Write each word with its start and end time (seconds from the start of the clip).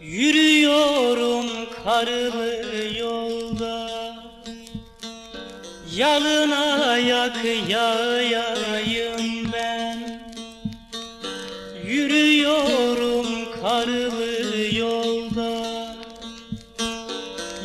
Yürüyorum 0.00 1.46
karlı 1.84 2.98
yolda. 2.98 3.90
Yalın 5.96 6.50
ayak 6.50 7.44
yayayım 7.68 9.52
ben. 9.52 10.20
Yürüyorum 11.86 13.26
karlı 13.62 14.76
yolda. 14.76 15.94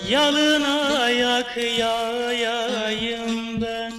Yalın 0.10 0.64
ayak 0.64 1.58
yayayım 1.58 3.62
ben. 3.62 3.94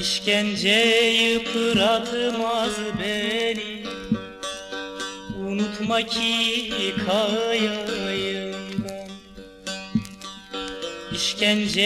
İşkence 0.00 0.78
yıpratmaz 1.32 2.72
beni 3.00 3.75
Unutma 5.80 6.02
ki 6.02 6.94
kayayım 7.06 8.56
İşkence 11.12 11.80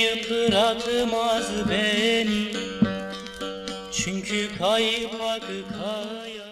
yıpratmaz 0.00 1.70
beni. 1.70 2.52
Çünkü 3.92 4.58
kaypak 4.58 5.42
kayayım. 5.78 6.44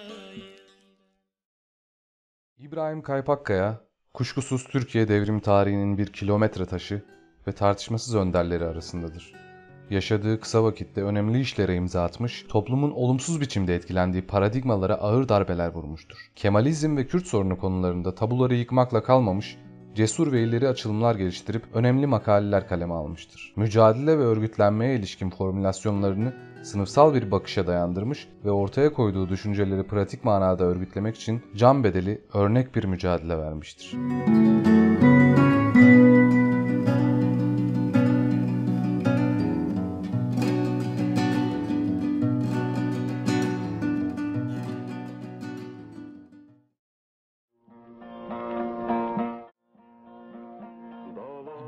İbrahim 2.59 3.03
Kaypakkaya, 3.03 3.81
kuşkusuz 4.15 4.65
Türkiye 4.65 5.09
devrim 5.09 5.41
tarihinin 5.41 5.99
bir 5.99 6.13
kilometre 6.13 6.67
taşı 6.67 7.03
ve 7.47 7.53
tartışmasız 7.53 8.15
önderleri 8.15 8.65
arasındadır. 8.65 9.33
Yaşadığı 9.91 10.41
kısa 10.41 10.65
vakitte 10.65 11.03
önemli 11.03 11.41
işlere 11.41 11.75
imza 11.75 12.05
atmış, 12.05 12.45
toplumun 12.49 12.91
olumsuz 12.91 13.41
biçimde 13.41 13.75
etkilendiği 13.75 14.27
paradigmalara 14.27 14.95
ağır 14.95 15.29
darbeler 15.29 15.69
vurmuştur. 15.69 16.17
Kemalizm 16.37 16.97
ve 16.97 17.07
Kürt 17.07 17.27
sorunu 17.27 17.59
konularında 17.59 18.15
tabuları 18.15 18.55
yıkmakla 18.55 19.03
kalmamış, 19.03 19.59
cesur 19.95 20.33
ve 20.33 20.43
ileri 20.43 20.69
açılımlar 20.69 21.15
geliştirip 21.15 21.63
önemli 21.75 22.07
makaleler 22.07 22.69
kaleme 22.69 22.95
almıştır. 22.95 23.53
Mücadele 23.57 24.19
ve 24.19 24.23
örgütlenmeye 24.23 24.97
ilişkin 24.97 25.31
formülasyonlarını 25.31 26.33
sınıfsal 26.63 27.15
bir 27.15 27.31
bakışa 27.31 27.67
dayandırmış 27.67 28.29
ve 28.45 28.51
ortaya 28.51 28.93
koyduğu 28.93 29.29
düşünceleri 29.29 29.83
pratik 29.83 30.25
manada 30.25 30.65
örgütlemek 30.65 31.17
için 31.17 31.43
can 31.57 31.85
bedeli 31.85 32.21
örnek 32.35 32.75
bir 32.75 32.85
mücadele 32.85 33.39
vermiştir. 33.39 33.95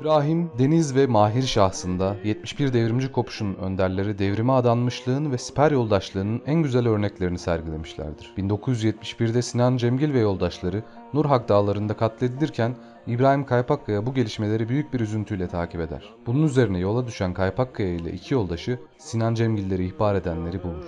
İbrahim, 0.01 0.51
Deniz 0.59 0.95
ve 0.95 1.07
Mahir 1.07 1.41
şahsında 1.41 2.15
71 2.23 2.73
devrimci 2.73 3.11
kopuşun 3.11 3.55
önderleri 3.55 4.19
devrime 4.19 4.53
adanmışlığın 4.53 5.31
ve 5.31 5.37
siper 5.37 5.71
yoldaşlığının 5.71 6.41
en 6.45 6.63
güzel 6.63 6.87
örneklerini 6.87 7.37
sergilemişlerdir. 7.39 8.33
1971'de 8.37 9.41
Sinan 9.41 9.77
Cemgil 9.77 10.13
ve 10.13 10.19
yoldaşları 10.19 10.83
Nurhak 11.13 11.49
dağlarında 11.49 11.93
katledilirken 11.93 12.75
İbrahim 13.07 13.45
Kaypakkaya 13.45 14.05
bu 14.05 14.13
gelişmeleri 14.13 14.69
büyük 14.69 14.93
bir 14.93 14.99
üzüntüyle 14.99 15.47
takip 15.47 15.81
eder. 15.81 16.13
Bunun 16.25 16.43
üzerine 16.43 16.79
yola 16.79 17.07
düşen 17.07 17.33
Kaypakkaya 17.33 17.95
ile 17.95 18.11
iki 18.11 18.33
yoldaşı 18.33 18.79
Sinan 18.97 19.33
Cemgilleri 19.35 19.85
ihbar 19.85 20.15
edenleri 20.15 20.63
bulur. 20.63 20.85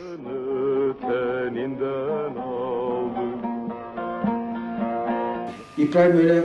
İbrahim 5.78 6.18
öyle 6.18 6.44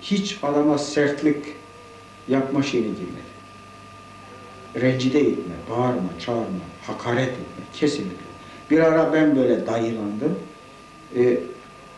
hiç 0.00 0.38
adama 0.42 0.78
sertlik 0.78 1.63
yapma 2.28 2.62
şeyine 2.62 2.88
girmedi. 2.88 3.34
Rencide 4.80 5.20
etme, 5.20 5.54
bağırma, 5.70 6.08
çağırma, 6.18 6.64
hakaret 6.86 7.28
etme 7.28 7.64
kesinlikle. 7.72 8.24
Bir 8.70 8.78
ara 8.78 9.12
ben 9.12 9.36
böyle 9.36 9.66
dayılandım. 9.66 10.38
Ee, 11.16 11.40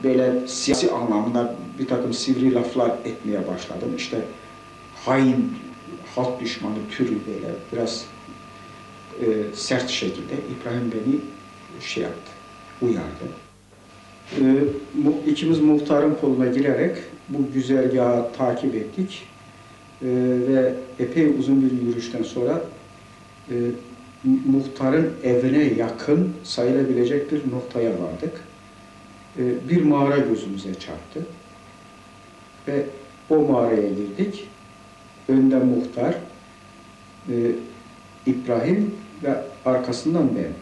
böyle 0.04 0.46
siyasi 0.48 0.90
anlamda 0.90 1.54
bir 1.78 1.86
takım 1.86 2.12
sivri 2.12 2.54
laflar 2.54 2.90
etmeye 3.04 3.48
başladım. 3.48 3.88
İşte 3.96 4.18
hain, 5.04 5.54
halk 6.14 6.40
düşmanı 6.40 6.74
türü 6.90 7.10
böyle 7.26 7.54
biraz 7.72 8.04
e, 9.20 9.26
sert 9.54 9.90
şekilde 9.90 10.32
İbrahim 10.34 10.92
beni 10.92 11.20
şey 11.80 12.02
yaptı, 12.02 12.30
uyardı. 12.82 13.26
Mu- 14.94 15.22
ikimiz 15.26 15.60
muhtarın 15.60 16.14
koluna 16.20 16.46
girerek 16.46 16.96
bu 17.28 17.52
güzergahı 17.54 18.32
takip 18.38 18.74
ettik. 18.74 19.28
Ee, 20.02 20.06
ve 20.48 20.74
epey 20.98 21.26
uzun 21.26 21.62
bir 21.62 21.70
yürüyüşten 21.70 22.22
sonra 22.22 22.60
e, 23.50 23.54
mu- 24.24 24.40
muhtarın 24.46 25.12
evine 25.24 25.64
yakın 25.64 26.32
sayılabilecek 26.44 27.32
bir 27.32 27.50
noktaya 27.50 27.90
vardık. 27.90 28.48
Ee, 29.38 29.68
bir 29.68 29.82
mağara 29.82 30.18
gözümüze 30.18 30.74
çarptı. 30.74 31.26
Ve 32.68 32.86
o 33.28 33.36
mağaraya 33.38 33.88
girdik. 33.88 34.48
Önde 35.28 35.56
muhtar, 35.58 36.14
e, 37.28 37.34
İbrahim 38.26 38.94
ve 39.22 39.36
arkasından 39.64 40.36
ben. 40.36 40.52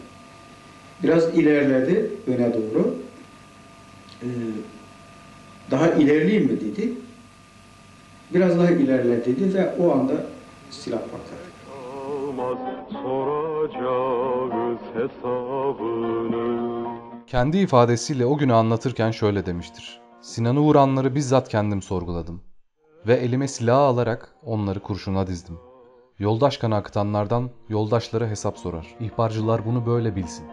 Biraz 1.03 1.37
ilerledi 1.37 2.11
öne 2.27 2.53
doğru. 2.53 2.95
Ee, 4.23 4.27
daha 5.71 5.91
ilerleyeyim 5.91 6.45
mi 6.45 6.61
dedi. 6.61 7.04
Biraz 8.33 8.59
daha 8.59 8.71
ilerle 8.71 9.25
dedi 9.25 9.53
ve 9.53 9.75
o 9.79 9.91
anda 9.91 10.13
silah 10.71 10.99
patladı. 10.99 11.45
Olmaz 12.09 12.57
soracağız 13.03 14.79
hesabını. 14.93 16.85
Kendi 17.27 17.57
ifadesiyle 17.57 18.25
o 18.25 18.37
günü 18.37 18.53
anlatırken 18.53 19.11
şöyle 19.11 19.45
demiştir. 19.45 20.01
Sinan'ı 20.21 20.59
vuranları 20.59 21.15
bizzat 21.15 21.49
kendim 21.49 21.81
sorguladım. 21.81 22.41
Ve 23.07 23.13
elime 23.13 23.47
silah 23.47 23.79
alarak 23.79 24.35
onları 24.45 24.79
kurşuna 24.79 25.27
dizdim. 25.27 25.57
Yoldaş 26.19 26.57
kanı 26.57 26.75
akıtanlardan 26.75 27.49
yoldaşlara 27.69 28.27
hesap 28.27 28.57
sorar. 28.57 28.95
İhbarcılar 28.99 29.65
bunu 29.65 29.85
böyle 29.85 30.15
bilsin. 30.15 30.45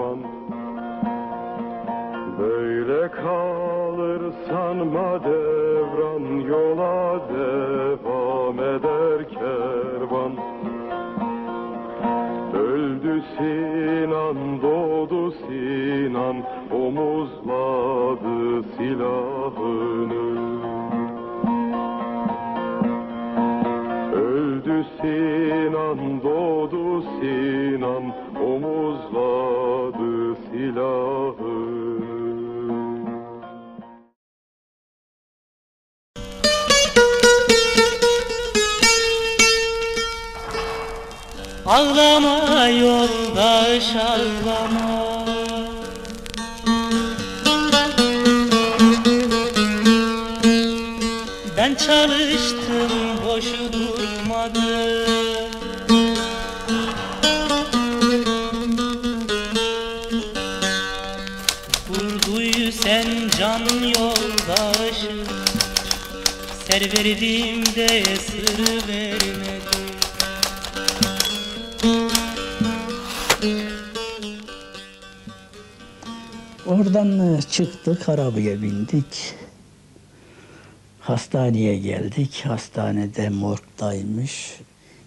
Kervan. 0.00 0.18
Böyle 2.38 3.10
kalır 3.10 4.22
sanma 4.48 5.24
devran 5.24 6.40
yola 6.40 7.20
devam 7.28 8.58
eder 8.58 9.28
kervan. 9.28 10.32
Öldü 12.54 13.22
Sinan, 13.38 14.62
doğdu 14.62 15.30
Sinan, 15.30 16.36
omuzladı 16.72 18.62
silahını. 18.76 20.30
Öldü 24.14 24.84
Sinan, 25.00 26.22
doğdu 26.22 27.02
Sinan, 27.02 28.04
silahını. 28.44 29.29
Ağlama 41.66 42.68
yoldaş 42.68 43.96
ağlama. 43.96 45.24
Ben 51.56 51.74
çalıştım 51.74 52.90
boşu 53.26 53.72
durmadı 53.72 55.29
yoldaşım 63.98 65.24
Ser 66.68 66.80
verdiğimde 66.80 68.04
sır 68.16 68.88
vermedin 68.88 69.70
Oradan 76.66 77.34
e, 77.36 77.42
çıktık, 77.42 78.08
arabaya 78.08 78.62
bindik. 78.62 79.34
Hastaneye 81.00 81.78
geldik. 81.78 82.42
Hastanede 82.44 83.28
morgdaymış. 83.28 84.56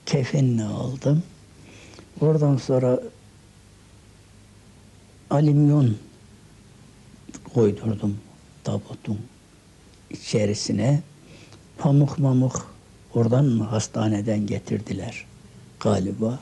Kefenini 0.06 0.64
aldım. 0.64 1.24
Oradan 2.22 2.58
sonra 2.58 3.00
alüminyum 5.30 5.98
koydurdum 7.54 8.18
tabutun 8.64 9.18
içerisine. 10.10 11.02
Pamuk 11.78 12.20
mamuk 12.20 12.74
oradan 13.14 13.46
mı 13.46 13.64
hastaneden 13.64 14.46
getirdiler 14.48 15.26
galiba. 15.80 16.40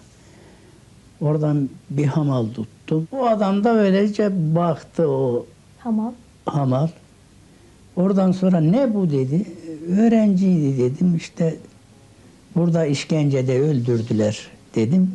Oradan 1.22 1.70
bir 1.90 2.06
hamal 2.06 2.46
tuttum. 2.48 3.08
O 3.12 3.26
adam 3.26 3.64
da 3.64 3.76
öylece 3.76 4.56
baktı 4.56 5.08
o 5.10 5.46
Tamam. 5.84 6.14
hamal. 6.46 6.88
Oradan 7.96 8.32
sonra 8.32 8.60
ne 8.60 8.94
bu 8.96 9.10
dedi. 9.12 9.46
Öğrenciydi 9.98 10.78
dedim 10.78 11.16
işte 11.16 11.56
burada 12.56 12.86
işkencede 12.86 13.60
öldürdüler 13.62 14.48
dedim. 14.76 15.12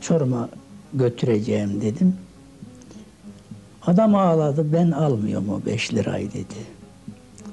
Çorum'a 0.00 0.48
götüreceğim 0.94 1.80
dedim. 1.80 2.16
Adam 3.86 4.14
ağladı 4.14 4.72
ben 4.72 4.90
almıyorum 4.90 5.48
o 5.48 5.66
beş 5.66 5.94
lirayı 5.94 6.32
dedi. 6.32 6.60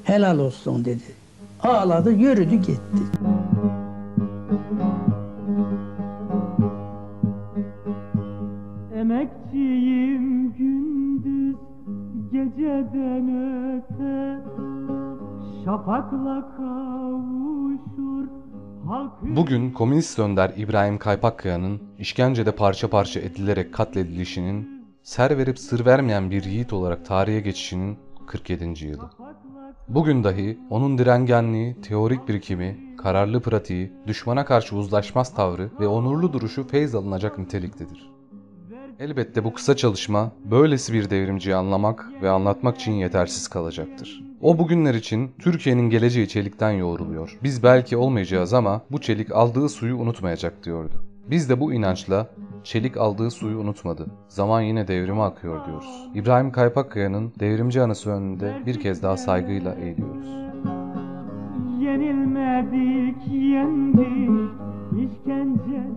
Helal 0.04 0.40
olsun 0.40 0.86
dedi. 0.86 1.04
Ağladı 1.64 2.12
yürüdü 2.12 2.56
gitti. 2.56 2.80
Emekçiyim 8.96 10.54
gündüz 10.54 11.56
geceden 12.32 13.30
öte 13.78 14.44
Şafakla 15.66 16.50
kavuşur 16.58 18.28
Bugün 19.22 19.72
komünist 19.72 20.20
önder 20.20 20.54
İbrahim 20.58 20.98
Kaypakkaya'nın 20.98 21.82
işkencede 22.00 22.52
parça 22.52 22.88
parça 22.90 23.20
edilerek 23.20 23.74
katledilişinin, 23.74 24.77
ser 25.08 25.38
verip 25.38 25.60
sır 25.60 25.86
vermeyen 25.86 26.32
bir 26.32 26.44
yiğit 26.44 26.74
olarak 26.74 27.06
tarihe 27.06 27.40
geçişinin 27.40 27.98
47. 28.28 28.86
yılı. 28.86 29.10
Bugün 29.88 30.24
dahi 30.24 30.60
onun 30.70 30.98
direngenliği, 30.98 31.82
teorik 31.82 32.28
birikimi, 32.28 32.96
kararlı 32.98 33.42
pratiği, 33.42 33.94
düşmana 34.08 34.46
karşı 34.46 34.76
uzlaşmaz 34.76 35.36
tavrı 35.36 35.70
ve 35.80 35.88
onurlu 35.88 36.34
duruşu 36.34 36.68
feyz 36.68 36.96
alınacak 36.96 37.40
niteliktedir. 37.40 38.10
Elbette 39.00 39.44
bu 39.44 39.54
kısa 39.54 39.76
çalışma 39.76 40.32
böylesi 40.46 40.94
bir 40.94 41.10
devrimciyi 41.10 41.56
anlamak 41.56 42.10
ve 42.22 42.30
anlatmak 42.30 42.78
için 42.78 42.92
yetersiz 42.92 43.48
kalacaktır. 43.48 44.24
O 44.42 44.60
bugünler 44.60 44.94
için 44.94 45.32
Türkiye'nin 45.40 45.90
geleceği 45.90 46.28
çelikten 46.28 46.72
yoğruluyor. 46.72 47.38
Biz 47.44 47.64
belki 47.64 47.98
olmayacağız 47.98 48.54
ama 48.54 48.82
bu 48.92 49.02
çelik 49.02 49.32
aldığı 49.32 49.70
suyu 49.70 49.98
unutmayacak 49.98 50.64
diyordu. 50.64 51.04
Biz 51.30 51.50
de 51.50 51.60
bu 51.60 51.74
inançla 51.74 52.28
çelik 52.64 52.98
aldığı 52.98 53.32
suyu 53.32 53.60
unutmadı. 53.60 54.06
Zaman 54.28 54.62
yine 54.62 54.88
devrime 54.88 55.22
akıyor 55.22 55.66
diyoruz. 55.66 56.10
İbrahim 56.14 56.52
Kaypakkaya'nın 56.52 57.34
devrimci 57.40 57.82
anısı 57.82 58.10
önünde 58.10 58.62
bir 58.66 58.80
kez 58.80 59.04
daha 59.04 59.18
saygıyla 59.18 59.76
eğiliyoruz. 59.76 60.28
Yenilmedik, 61.80 63.28
yendik, 63.32 64.52
işkence 64.92 65.97